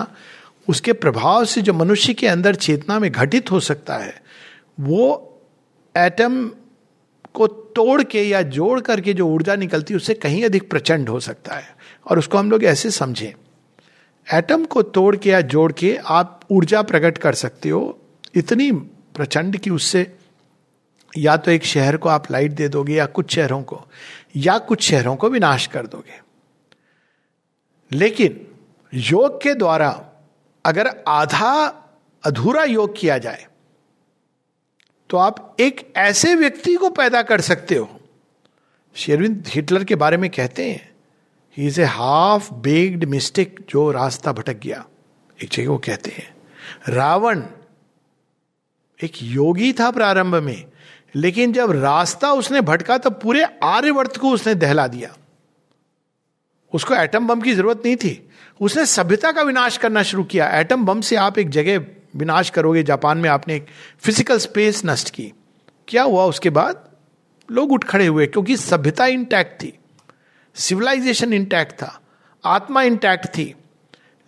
[0.69, 4.23] उसके प्रभाव से जो मनुष्य के अंदर चेतना में घटित हो सकता है,
[4.81, 5.33] वो
[5.97, 6.51] एटम
[7.35, 11.21] को तोड़ के या जोड़ करके जो ऊर्जा निकलती है, उससे कहीं अधिक प्रचंड हो
[11.21, 11.77] सकता है।
[12.11, 13.33] और उसको हम लोग ऐसे समझें।
[14.39, 18.03] एटम को तोड़ के या जोड़ के आप ऊर्जा प्रकट कर सकते हो।
[18.35, 18.73] इतनी
[19.17, 20.17] प्रचंड कि उससे
[21.19, 23.85] या तो एक शहर को आप लाइट दे दोगे या कुछ शहरों को,
[24.37, 26.21] या कुछ शहरों को विनाश कर दोगे।
[27.93, 28.47] लेकिन
[28.95, 30.16] योग के द्वारा
[30.67, 31.53] अगर आधा
[32.25, 33.47] अधूरा योग किया जाए
[35.11, 37.89] तो आप एक ऐसे व्यक्ति को पैदा कर सकते हो।
[38.97, 40.91] शेरविंद हिटलर के बारे में कहते हैं
[41.57, 44.85] he is a half baked mistake जो रास्ता भटक गया।
[45.39, 46.35] एक जगह वो कहते हैं,
[46.89, 47.43] रावण
[49.01, 50.67] एक योगी था प्रारंभ में,
[51.15, 55.15] लेकिन जब रास्ता उसने भटका तो पूरे आर्यवर्त को उसने दहला दिया।
[56.73, 58.23] उसको एटम बम की ज़रूरत नहीं थी।
[58.61, 61.85] उसने सभ्यता का विनाश करना शुरू किया। एटम बम से आप एक जगह
[62.17, 63.67] विनाश करोगे। जापान में आपने एक
[64.01, 65.33] फ़िज़िकल स्पेस नष्ट की।
[65.89, 66.85] क्या हुआ उसके बाद?
[67.49, 69.73] लोग उठ खड़े हुए, क्योंकि सभ्यता इंटैक्ट थी।
[70.57, 72.01] सिविलाइजेशन इंटैक्ट था।
[72.45, 73.55] आत्मा इंटैक्ट थी।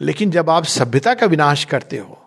[0.01, 2.25] लेकिन जब आप सभ्यता का विनाश करते हो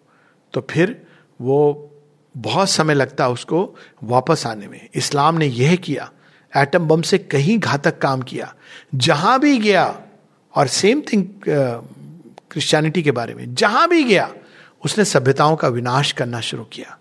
[0.54, 1.02] तो फिर
[1.40, 1.88] वो
[2.36, 3.64] बहुत समय लगता है उसको
[4.04, 6.12] वापस आने में। इस्लाम ने यह किया।
[6.54, 8.54] एटम बम से कहीं घातक काम किया।
[8.96, 9.86] जहाँ भी गया
[10.56, 11.26] और सेम थिंग
[12.52, 14.34] क्रिश्चियनिटी के बारे में। जहाँ भी गया,
[14.86, 16.98] उसने सभ्यताओं का विनाश करना शुरू किया।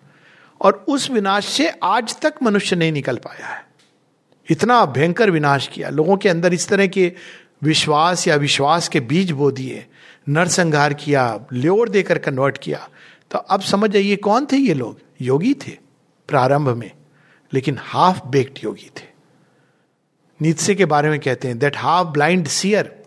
[0.61, 3.67] और उस विनाश से आज तक मनुष्य नहीं निकल पाया है।
[4.51, 7.13] इतना भयंकर विनाश किया। लोगों के अंदर इस तरह के
[7.63, 9.87] विश्वास या विश्वास के बीज बो दिए।
[10.29, 12.89] नरसंहार किया ल्योर देकर कन्वर्ट किया।
[13.31, 15.01] तो अब समझ आइए, कौन थे ये लोग?
[15.21, 15.77] योगी थे
[16.29, 16.91] प्रारंभ में,
[17.55, 19.07] लेकिन हाफ़ बेक्ड योगी थे।
[20.43, 23.00] नीतसे के बारे में कहते हैं दैट हाफ़ ब्लाइंड सियर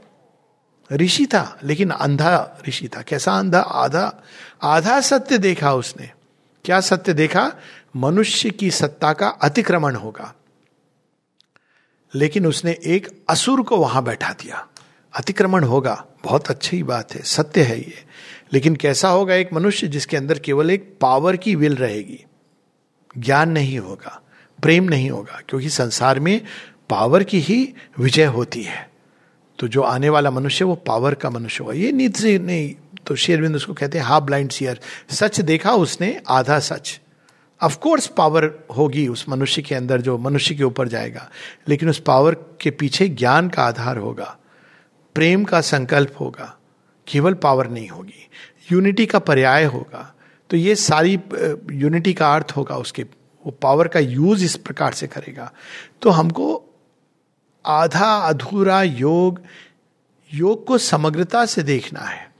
[0.91, 3.59] ऋषि था, लेकिन अंधा ऋषि था। कैसा अंधा?
[3.59, 4.23] आधा
[4.63, 6.11] आधा सत्य देखा उसने।
[6.65, 7.53] क्या सत्य देखा?
[7.95, 10.35] मनुष्य की सत्ता का अतिक्रमण होगा।
[12.15, 14.67] लेकिन उसने एक असुर को वहाँ बैठा दिया।
[15.13, 18.05] अतिक्रमण होगा। बहुत अच्छी बात है। सत्य है ये।
[18.53, 22.25] लेकिन कैसा होगा एक मनुष्य जिसके अंदर केवल एक पावर की विल रहेगी?
[23.17, 24.21] ज्ञान नहीं होगा।
[24.61, 26.41] प्रेम नहीं होगा, क्योंकि संसार में
[26.89, 28.92] पावर की ही विजय होती है।
[29.63, 32.73] तो जो आने वाला मनुष्य वो पावर का मनुष्य होगा। ये नीत से नहीं
[33.07, 34.79] तो शेरविंद उसको कहते हैं हाफ़ ब्लाइंड सियर
[35.11, 36.99] सच देखा उसने, आधा सच।
[37.61, 41.29] कोर्स पावर होगी उस मनुष्य के अंदर जो मनुष्य के ऊपर जाएगा,
[41.67, 44.35] लेकिन उस पावर के पीछे ज्ञान का आधार होगा,
[45.15, 46.53] प्रेम का संकल्प होगा,
[47.07, 48.27] केवल पावर नहीं होगी
[48.71, 50.13] यूनिटी का पर्याय होगा।
[50.49, 55.07] तो ये सारी यूनिटी का अर्थ होगा उसके, वो पावर का यूज़ इस प्रकार से
[55.07, 55.51] करेगा।
[56.01, 56.63] तो हमको
[57.65, 59.41] आधा अधूरा योग
[60.33, 62.31] योग को समग्रता से देखना है।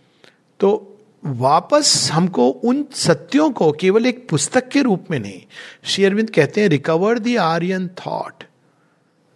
[0.60, 0.90] तो
[1.26, 5.42] वापस हमको उन सत्यों को केवल एक पुस्तक के रूप में नहीं,
[5.84, 8.44] श्री अरविंद कहते हैं recover the Aryan thought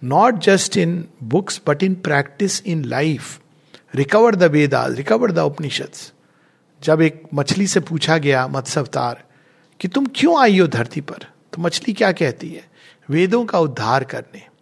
[0.04, 3.40] not just in books but in practice in life
[3.96, 5.90] recover the Vedas recover the Upanishad
[6.84, 9.24] जब एक मछली से पूछा गया मत्स्यवतार
[9.80, 11.18] कि तुम क्यों आई हो धरती पर?
[11.54, 12.66] तो मछली क्या कहती है?
[13.10, 14.57] वेदों का उद्धार करने।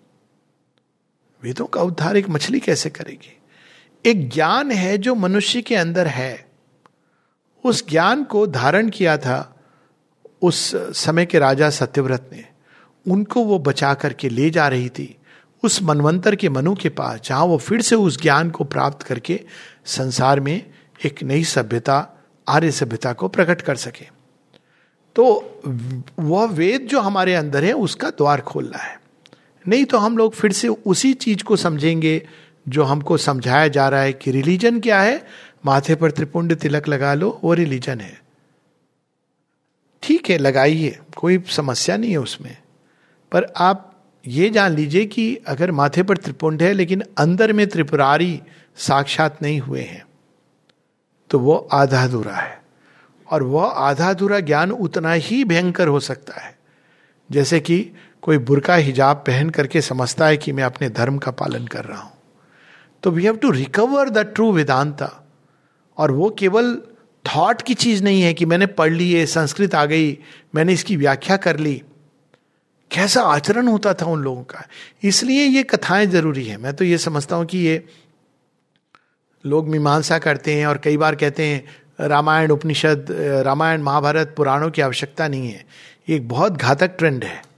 [1.43, 3.38] वेदों का उद्धार एक मछली कैसे करेगी?
[4.06, 6.45] एक ज्ञान है जो मनुष्य के अंदर है।
[7.63, 9.52] उस ज्ञान को धारण किया था
[10.41, 12.45] उस समय के राजा सत्यव्रत ने।
[13.12, 15.17] उनको वो बचा करके ले जा रही थी।
[15.63, 19.41] उस मनवंतर के मनु के पास, जहाँ वो फिर से उस ज्ञान को प्राप्त करके
[19.86, 20.74] संसार में
[21.06, 24.06] एक नई सभ्यता, आर्य सभ्यता को प्रकट कर सके।
[25.15, 25.62] तो
[26.19, 29.04] वह वेद जो हमारे अंदर है, उसका द्वार खोलना है।
[29.67, 32.28] नहीं तो हम लोग फिर से उसी चीज़ को समझेंगे
[32.67, 35.28] जो हमको समझाया जा रहा है कि रिलीजन क्या है।
[35.65, 38.21] माथे पर त्रिपुंड तिलक लगा लो, वो रिलीजन है।
[40.04, 42.58] ठीक है, लगाइए, कोई समस्या नहीं है उसमें।
[43.32, 43.91] पर आप
[44.28, 48.41] ये जान लीजिए कि अगर माथे पर त्रिपुंड है, लेकिन अंदर में त्रिपुरारी
[48.78, 50.06] साक्षात नहीं हुए हैं
[51.30, 52.62] तो वो आधा अधूरा है।
[53.32, 56.58] और वह आधा अधूरा ज्ञान उतना ही भयंकर हो सकता है।
[57.32, 57.91] जैसे कि
[58.25, 62.01] कोई बुरका हिजाब पहन करके समझता है कि मैं अपने धर्म का पालन कर रहा
[62.01, 62.11] हूँ।
[63.03, 65.25] तो we have to recover the true Vedanta
[65.97, 66.81] और वो केवल
[67.25, 70.17] थॉट की चीज़ नहीं है कि मैंने पढ़ ली है संस्कृत आ गई,
[70.55, 71.81] मैंने इसकी व्याख्या कर ली।
[72.91, 74.67] कैसा आचरण होता था उन लोगों का?
[75.03, 77.85] इसलिए ये कथाएँ ज़रूरी है। मैं तो ये समझता हूँ कि ये
[79.45, 81.65] लोग मीमांसा करते हैं और कई बार कहते हैं,
[81.99, 83.05] रामायण उपनिषद,
[83.45, 85.65] रामायण महाभारत पुराणों की आवश्यकता नहीं है।
[86.09, 87.54] ये एक बहुत घातक ट्रेंड है।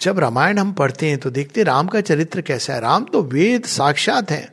[0.00, 3.64] जब रामायण हम पढ़ते हैं तो देखते राम का चरित्र कैसा है। राम तो वेद
[3.64, 4.48] साक्षात हैं।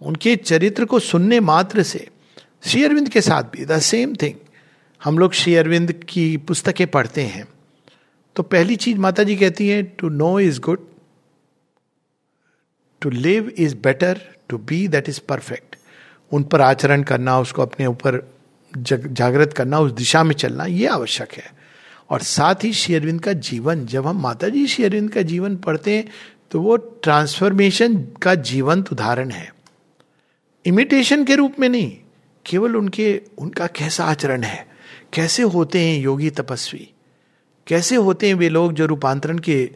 [0.00, 2.06] उनके चरित्र को सुनने मात्र से
[2.66, 4.34] श्री अरविंद के साथ भी द सेम थिंग
[5.04, 7.46] हम लोग श्री अरविंद की पुस्तकें पढ़ते हैं।
[8.36, 10.86] तो पहली चीज़ माता जी कहती है to know is good
[13.02, 15.76] to live is better to be that is perfect
[16.32, 18.22] उन पर आचरण करना, उसको अपने ऊपर
[18.78, 21.55] जागृत करना, उस दिशा में चलना, ये आवश्यक है।
[22.10, 26.08] और साथ ही शेरविंद का जीवन, जब हम माता जी शेरविंद का जीवन पढ़ते हैं
[26.50, 29.52] तो वो ट्रांसफॉर्मेशन का जीवंत उदाहरण है।
[30.64, 31.96] इमिटेशन के रूप में नहीं,
[32.46, 34.66] केवल उनके, उनका कैसा आचरण है?
[35.12, 36.88] कैसे होते हैं योगी तपस्वी?
[37.66, 39.70] कैसे होते हैं वे लोग जो रूपांतरण के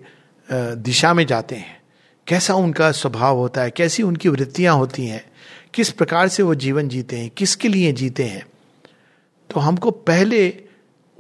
[0.49, 1.81] दिशा में जाते हैं?
[2.27, 3.71] कैसा उनका स्वभाव होता है?
[3.71, 5.25] कैसी उनकी वृत्तियाँ होती हैं?
[5.75, 7.31] किस प्रकार से वो जीवन जीते हैं?
[7.31, 8.47] किसके लिए जीते हैं?
[9.51, 10.49] तो हमको पहले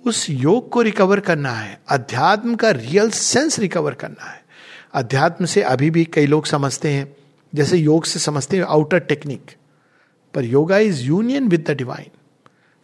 [0.06, 4.42] उस योग को रिकवर करना है, अध्यात्म का रियल सेंस रिकवर करना है।
[4.94, 7.12] अध्यात्म से अभी भी कई लोग समझते हैं,
[7.52, 9.50] जैसे योग से समझते हैं आउटर टेक्निक
[10.34, 12.10] पर yoga is union with the divine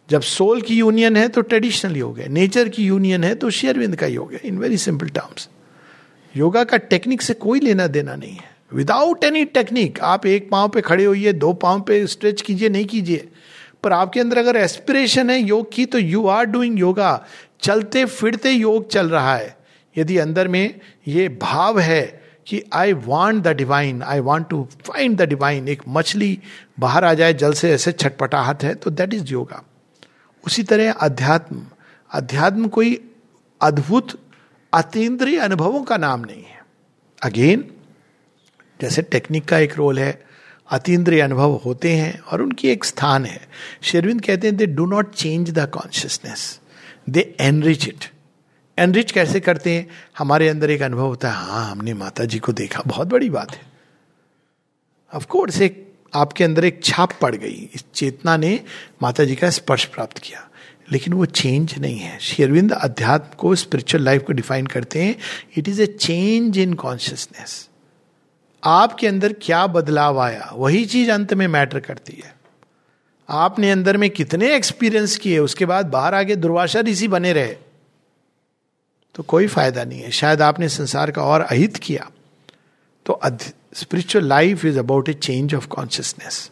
[0.09, 3.95] जब सोल की यूनियन है तो ट्रेडिशनल योग है नेचर की यूनियन है तो शेयरविंद
[3.95, 5.49] का योग है in very simple terms
[6.35, 10.69] yoga का टेक्निक से कोई लेना देना नहीं है। विदाउट एनी टेक्निक आप एक पाँव
[10.69, 13.27] पे खड़े होइए, दो पाँव पे स्ट्रेच कीजिए, नहीं कीजिए।
[13.83, 17.25] पर आपके अंदर अगर एस्पिरेशन है योग की तो यू आर डूइंग योगा
[17.61, 19.55] चलते, फिरते योग चल रहा है।
[19.95, 22.01] यदि अंदर में ये भाव है
[22.47, 26.37] कि I want the divine I want to find the divine एक मछली
[26.79, 29.63] बाहर आ जाए, जल से ऐसे छटपटाहट है तो दैट इज़ योगा
[30.43, 31.65] उसी तरह अध्यात्म।
[32.11, 32.93] अध्यात्म कोई
[33.61, 34.19] अद्भुत,
[34.73, 36.61] अतीन्द्रिय अनुभवों का नाम नहीं है।
[37.21, 37.63] अगेन
[38.79, 40.26] जैसे टेक्निक का एक रोल है
[40.71, 43.47] अतीन्द्रिय अनुभव होते हैं और उनकी एक स्थान है।
[43.81, 46.59] शेरविंद कहते हैं they do not change the consciousness
[47.09, 48.05] they enrich it
[48.79, 49.87] enrich कैसे करते हैं?
[50.17, 53.51] हमारे अंदर एक अनुभव होता है हाँ हमने माता जी को देखा, बहुत बड़ी बात
[53.51, 53.61] है।
[55.13, 58.59] ऑफकोर्स एक आपके अंदर एक छाप पड़ गई, इस चेतना ने
[59.01, 60.43] माता जी का स्पर्श प्राप्त किया।
[60.91, 65.15] लेकिन वो चेंज नहीं है। शेरविंद अध्यात्म को स्पिरिचुअल लाइफ को डिफाइन करते हैं।
[65.57, 67.69] It is a change in consciousness
[68.67, 72.35] आपके अंदर क्या बदलाव आया, वही चीज़ अंत में मैटर करती है।
[73.29, 77.55] आपने अंदर में कितने एक्सपीरियंस किए, उसके बाद बाहर आगे दुर्वाशा ऋषि बने रहे
[79.15, 82.09] तो कोई फ़ायदा नहीं है। शायद आपने संसार का और अहित किया।
[83.05, 83.19] तो
[83.75, 86.49] spiritual life is about a change of consciousness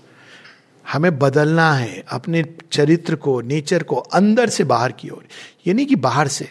[0.86, 5.26] हमें बदलना है, अपने चरित्र को नेचर को अंदर से बाहर की ओर।
[5.68, 6.50] ये नहीं कि बाहर से,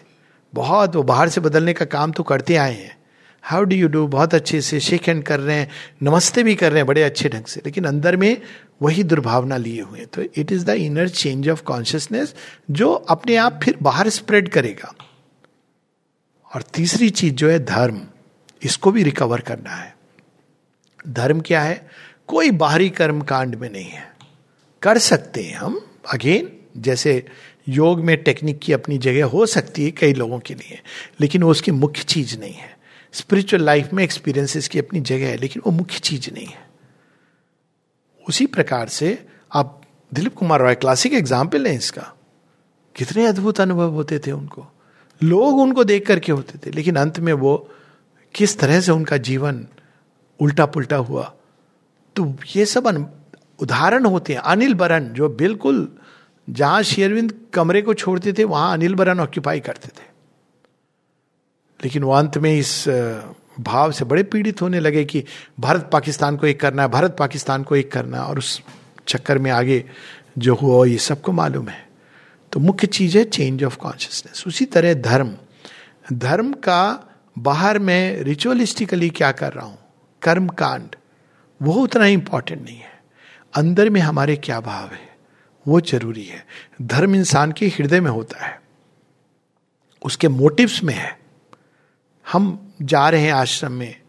[0.53, 2.97] बहुत वो बाहर से बदलने का काम तो करते आए हैं।
[3.45, 5.69] हाउ डू यू डू बहुत अच्छे से शेक हैंड कर रहे हैं,
[6.03, 8.41] नमस्ते भी कर रहे हैं बड़े अच्छे ढंग से, लेकिन अंदर में
[8.83, 12.35] वही दुर्भावना लिए हुए तो it is the inner change of consciousness
[12.71, 14.95] जो अपने आप फिर बाहर स्प्रेड करेगा।
[16.51, 18.01] और तीसरी चीज़ जो है धर्म,
[18.63, 19.95] इसको भी रिकवर करना है।
[21.09, 21.89] धर्म क्या है?
[22.29, 24.13] कोई बाहरी कर्म कांड में नहीं है।
[24.83, 25.81] कर सकते हैं हम
[26.13, 27.27] अगेन जैसे
[27.69, 30.81] योग में टेक्निक की अपनी जगह हो सकती है कई लोगों के लिए,
[31.21, 32.74] लेकिन वो उसकी मुख्य चीज़ नहीं है।
[33.15, 36.63] स्पिरिचुअल लाइफ में एक्सपीरियंसेस की अपनी जगह है, लेकिन वो मुख्य चीज़ नहीं है।
[38.25, 39.81] उसी प्रकार से आप
[40.13, 42.13] दिलीप कुमार रॉय क्लासिक एग्ज़ाम्पल है इसका।
[42.97, 44.67] कितने अद्भुत अनुभव होते थे उनको।
[45.21, 47.57] लोग उनको देख करके होते थे, लेकिन अंत में वो
[48.35, 49.67] किस तरह से उनका जीवन
[50.41, 51.33] उल्टा पुल्टा हुआ।
[52.17, 52.87] तो ये सब
[53.59, 55.89] उदाहरण होते हैं। अनिल बरन, जो बिल्कुल
[56.49, 60.04] जहाँ शेरविंद कमरे को छोड़ते थे, वहाँ अनिल बरन ऑक्यूपाई करते थे।
[61.85, 62.89] लेकिन वो अंत में इस
[63.61, 65.25] भाव से बड़े पीड़ित होने लगे कि
[65.61, 68.61] भारत पाकिस्तान को एक करना है, भारत पाकिस्तान को एक करना और उस
[69.09, 69.85] चक्कर में आगे
[70.39, 71.89] जो हुआ ये सबको मालूम है।
[72.53, 75.37] तो मुख्य चीज़ है चेंज ऑफ़ कॉन्शियसनेस उसी तरह धर्म।
[76.13, 79.79] धर्म का बाहर में रिचुअलिस्टिकली क्या कर रहा हूँ?
[80.23, 80.97] कर्म कांड
[81.63, 82.93] वो उतना इंपॉर्टेंट नहीं है।
[83.55, 85.17] अंदर में हमारे क्या भाव है?
[85.69, 86.47] वो ज़रूरी है।
[86.83, 88.61] धर्म इंसान के हृदय में होता है।
[90.03, 91.24] उसके मोटिव्स में है।
[92.33, 94.01] हम जा रहे हैं आश्रम में,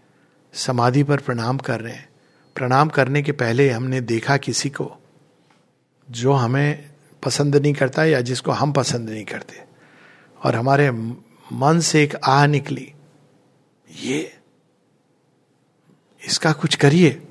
[0.54, 2.10] समाधि पर प्रणाम कर रहे हैं।
[2.56, 4.95] प्रणाम करने के पहले हमने देखा किसी को
[6.12, 6.89] जो हमें
[7.23, 9.63] पसंद नहीं करता या जिसको हम पसंद नहीं करते।
[10.43, 10.91] और हमारे
[11.54, 12.93] मन से एक आह निकली,
[14.01, 14.38] ये,
[16.28, 17.28] इसका कुछ करिए,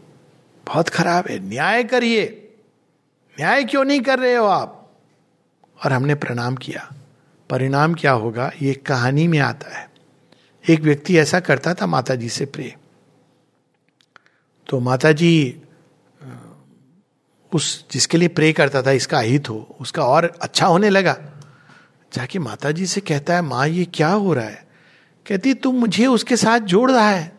[0.66, 2.54] बहुत खराब है, न्याय करिए,
[3.40, 4.96] न्याय क्यों नहीं कर रहे हो आप?
[5.84, 6.92] और हमने प्रणाम किया।
[7.50, 8.52] परिणाम क्या होगा?
[8.62, 9.93] ये कहानी में आता है।
[10.68, 12.76] एक व्यक्ति ऐसा करता था माता जी से प्रे।
[14.68, 15.62] तो माता जी
[17.52, 21.16] उस जिसके लिए प्रे करता था, इसका अहित हो, उसका और अच्छा होने लगा।
[22.12, 24.68] जाके माता जी से कहता है, माँ, ये क्या हो रहा है?
[25.26, 27.32] कहती, तुम मुझे उसके साथ जोड़ रहा है।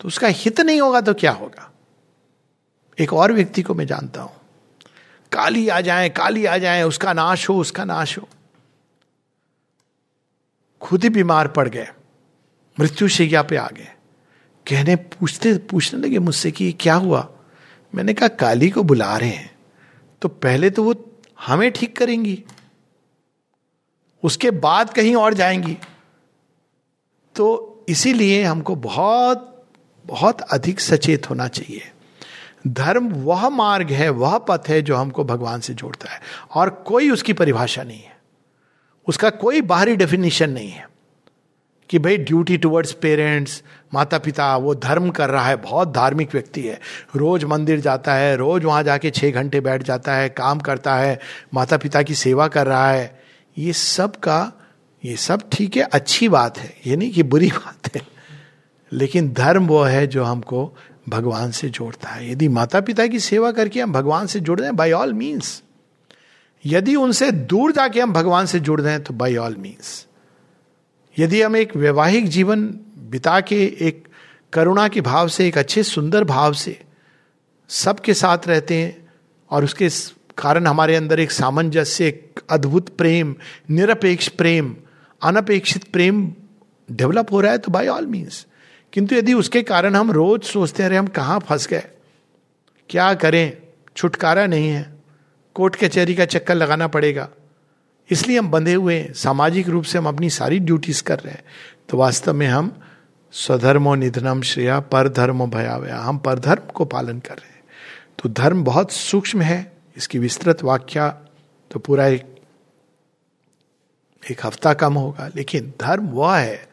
[0.00, 1.72] तो उसका हित नहीं होगा तो क्या होगा?
[2.98, 4.32] एक और व्यक्ति को मैं जानता हूँ।
[5.32, 8.28] काली आ जाए, काली आ जाए, उसका नाश हो, उसका नाश हो।
[10.84, 11.88] खुद ही बीमार पड़ गए।
[12.80, 13.88] मृत्यु शैया पे आ गए।
[14.68, 17.32] कहने, पूछते, पूछने लगे मुझसे कि क्या हुआ?
[17.94, 19.58] मैंने कहा, काली को बुला रहे हैं।
[20.22, 20.94] तो पहले तो वो
[21.46, 22.44] हमें ठीक करेंगी।
[24.22, 25.78] उसके बाद कहीं और जाएँगी।
[27.34, 29.64] तो इसीलिए हमको बहुत
[30.06, 31.92] बहुत अधिक सचेत होना चाहिए।
[32.66, 36.20] धर्म वह मार्ग है, वह पथ है जो हमको भगवान से जोड़ता है।
[36.54, 38.13] और कोई उसकी परिभाषा नहीं है।
[39.08, 40.88] उसका कोई बाहरी डेफिनेशन नहीं है
[41.90, 43.62] कि भाई ड्यूटी टुवर्ड्स पेरेंट्स
[43.94, 46.80] माता पिता वो धर्म कर रहा है, बहुत धार्मिक व्यक्ति है।
[47.16, 51.18] रोज मंदिर जाता है, रोज वहाँ जाके छः घंटे बैठ जाता है, काम करता है
[51.54, 53.22] माता पिता की सेवा कर रहा है।
[53.58, 54.52] ये सब का,
[55.04, 58.02] ये सब ठीक है, अच्छी बात है, ये नहीं कि बुरी बात है।
[58.92, 60.76] लेकिन धर्म वो है जो हमको
[61.08, 64.68] भगवान से जोड़ता है। यदि माता पिता की सेवा करके हम भगवान से जुड़ रहे
[64.68, 65.62] हैं बाई ऑल मीन्स
[66.66, 70.06] यदि उनसे दूर जाके हम भगवान से जुड़ रहे हैं तो बाई ऑल मीन्स
[71.18, 72.66] यदि हम एक वैवाहिक जीवन
[72.98, 74.08] बिता के, एक
[74.52, 76.80] करुणा के भाव से, एक अच्छे सुंदर भाव से
[77.68, 79.08] सबके साथ रहते हैं,
[79.50, 79.88] और उसके
[80.38, 83.34] कारण हमारे अंदर एक सामंजस्य, एक अद्भुत प्रेम,
[83.70, 84.76] निरपेक्ष प्रेम,
[85.22, 86.32] अनपेक्षित प्रेम
[86.92, 88.46] डेवलप हो रहा है तो बाय ऑल मीन्स
[88.92, 91.84] किंतु यदि उसके कारण हम रोज सोचते रहे हम कहाँ फंस गए?
[92.90, 93.56] क्या करें?
[93.96, 94.93] छुटकारा नहीं है।
[95.54, 97.28] कोर्ट कचहरी का चक्कर लगाना पड़ेगा।
[98.10, 101.44] इसलिए हम बंधे हुए हैं। सामाजिक रूप से हम अपनी सारी ड्यूटीज़ कर रहे हैं।
[101.88, 102.80] तो वास्तव में हम
[103.32, 107.64] स्वधर्मो निधनम श्रेया पर धर्म भयावया हम पर धर्म को पालन कर रहे हैं।
[108.22, 111.08] तो धर्म बहुत सूक्ष्म है। इसकी विस्तृत व्याख्या
[111.70, 112.36] तो पूरा एक
[114.30, 116.68] एक हफ़्ता कम होगा। लेकिन धर्म वह है।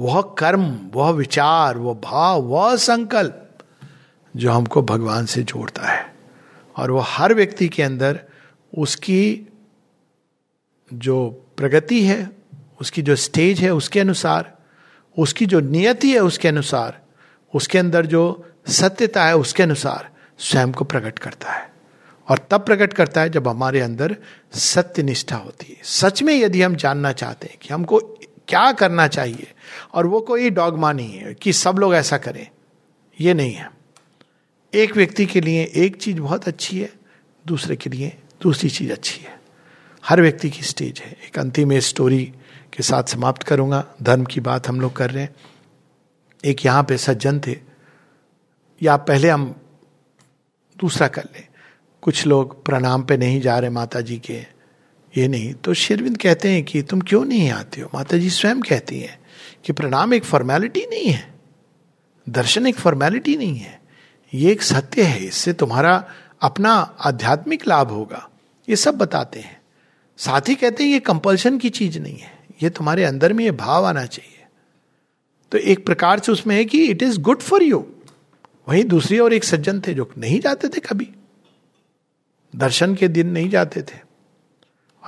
[0.00, 3.48] वह कर्म, वह विचार, वह भाव, वह संकल्प
[4.36, 6.13] जो हमको भगवान से जोड़ता है।
[6.76, 8.20] और वह हर व्यक्ति के अंदर
[8.72, 9.48] उसकी
[10.90, 12.30] जो प्रगति है,
[12.80, 14.52] उसकी जो स्टेज है उसके अनुसार,
[15.16, 17.00] उसकी जो नियति है उसके अनुसार,
[17.54, 18.24] उसके अंदर जो
[18.68, 20.08] सत्यता है उसके अनुसार
[20.38, 21.72] स्वयं को प्रकट करता है।
[22.28, 24.16] और तब प्रकट करता है जब हमारे अंदर
[24.54, 27.98] सत्य निष्ठा होती है। सच में यदि हम जानना चाहते हैं कि हमको
[28.48, 29.46] क्या करना चाहिए,
[29.94, 32.46] और वो कोई डॉगमा नहीं है कि सब लोग ऐसा करें,
[33.20, 33.70] ये नहीं है।
[34.74, 36.92] एक व्यक्ति के लिए एक चीज़ बहुत अच्छी है,
[37.46, 39.40] दूसरे के लिए दूसरी चीज़ अच्छी है।
[40.06, 42.24] हर व्यक्ति की स्टेज है। एक अंतिम स्टोरी
[42.72, 45.34] के साथ समाप्त करूँगा। धर्म की बात हम लोग कर रहे हैं।
[46.44, 47.56] एक यहाँ पे सज्जन थे।
[48.82, 49.54] या पहले हम
[50.80, 51.46] दूसरा कर लें।
[52.02, 54.46] कुछ लोग प्रणाम पे नहीं जा रहे माता जी के।
[55.16, 57.90] ये नहीं। तो शेरविंद कहते हैं कि तुम क्यों नहीं आते हो?
[57.94, 59.18] माता जी स्वयं कहती हैं
[59.64, 61.34] कि प्रणाम एक फॉर्मेलिटी नहीं है।
[62.28, 63.83] दर्शन एक फॉर्मेलिटी नहीं है।
[64.34, 66.08] ये एक सत्य है, इससे तुम्हारा
[66.40, 68.28] अपना आध्यात्मिक लाभ होगा।
[68.68, 69.62] ये सब बताते हैं।
[70.16, 73.50] साथ ही कहते हैं, ये कंपल्शन की चीज़ नहीं है। ये तुम्हारे अंदर में ये
[73.50, 74.44] भाव आना चाहिए।
[75.52, 77.86] तो एक प्रकार से उसमें है कि it is good for you
[78.68, 81.12] वहीं दूसरी और एक सज्जन थे जो नहीं जाते थे कभी।
[82.56, 83.98] दर्शन के दिन नहीं जाते थे।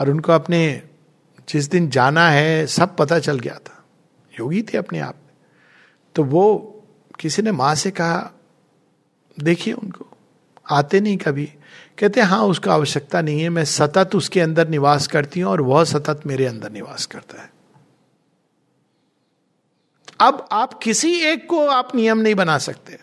[0.00, 0.82] और उनको अपने
[1.48, 3.84] जिस दिन जाना है, सब पता चल गया था।
[4.40, 5.16] योगी थे अपने आप।
[6.14, 6.72] तो वो
[7.20, 8.32] किसी ने माँ से कहा
[9.40, 10.06] देखिए उनको।
[10.70, 11.52] आते नहीं कभी।
[11.98, 15.84] कहते हाँ उसका आवश्यकता नहीं है। मैं सतत उसके अंदर निवास करती हूँ और वह
[15.84, 17.50] सतत मेरे अंदर निवास करता है।
[20.20, 22.98] अब आप किसी एक को आप नियम नहीं बना सकते।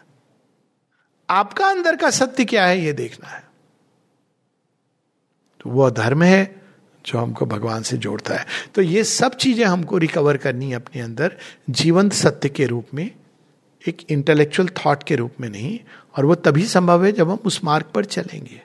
[1.30, 3.44] आपका अंदर का सत्य क्या है यह देखना है।
[5.62, 6.62] तो वह धर्म है
[7.06, 11.02] जो हमको भगवान से जोड़ता है। तो ये सब चीज़ें हमको रिकवर करनी है अपने
[11.02, 11.38] अंदर,
[11.70, 13.12] जीवंत सत्य के रूप में।
[13.88, 15.80] एक इंटेलेक्चुअल थॉट के रूप में नहीं,
[16.18, 18.62] और वो तभी संभव है जब हम उस मार्ग पर चलेंगे।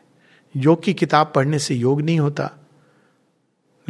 [0.56, 2.50] योग की किताब पढ़ने से योग नहीं होता।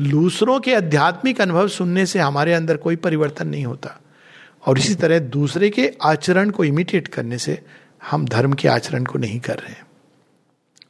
[0.00, 4.00] दूसरों के आध्यात्मिक अनुभव सुनने से हमारे अंदर कोई परिवर्तन नहीं होता।
[4.66, 7.62] और इसी तरह दूसरे के आचरण को इमिटेट करने से
[8.10, 9.86] हम धर्म के आचरण को नहीं कर रहे हैं।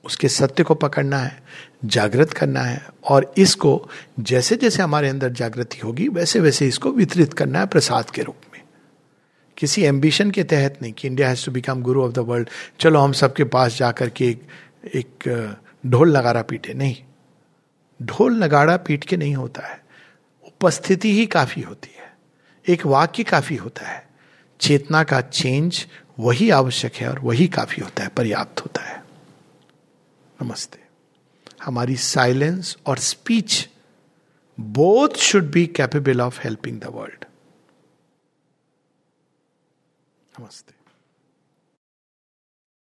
[0.05, 1.43] उसके सत्य को पकड़ना है,
[1.85, 3.89] जागृत करना है, और इसको
[4.21, 8.37] जैसे जैसे हमारे अंदर जागृति होगी वैसे वैसे इसको वितरित करना है प्रसाद के रूप
[9.59, 12.49] किसी एम्बिशन के तहत नहीं कि India has to become guru of the world
[12.81, 14.49] चलो हम सबके पास जाकर के एक,
[14.85, 16.97] एक ढोल नगाड़ा पीटे। नहीं।
[18.03, 19.85] ढोल नगाड़ा पीट के नहीं होता है।
[20.47, 22.17] उपस्थिति ही काफ़ी होती है।
[22.69, 24.09] एक वाक्य काफ़ी होता है।
[24.61, 25.87] चेतना का चेंज
[26.19, 29.05] वही आवश्यक है और वही काफ़ी होता है पर्याप्त होता है।
[30.43, 30.79] नमस्ते।
[31.65, 33.69] हमारी साइलेंस और speech
[34.61, 37.25] both should be capable of helping the world
[40.39, 40.78] नमस्ते